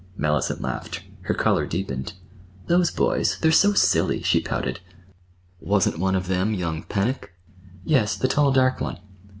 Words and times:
Mellicent 0.17 0.61
laughed. 0.61 1.03
Her 1.25 1.35
color 1.35 1.67
deepened. 1.67 2.13
"Those 2.65 2.89
boys—they're 2.89 3.51
so 3.51 3.73
silly!" 3.73 4.23
she 4.23 4.39
pouted. 4.41 4.79
"Wasn't 5.59 5.99
one 5.99 6.15
of 6.15 6.25
them 6.25 6.55
young 6.55 6.81
Pennock?" 6.81 7.33
"Yes, 7.85 8.15
the 8.17 8.27
tall, 8.27 8.51
dark 8.51 8.81
one." 8.81 8.97